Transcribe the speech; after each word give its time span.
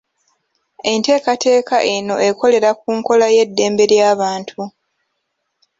Entekateka 0.91 1.75
eno 1.95 2.15
ekolera 2.29 2.69
ku 2.79 2.87
nkola 2.97 3.27
y'eddembe 3.35 3.83
ly'abantu. 3.91 4.61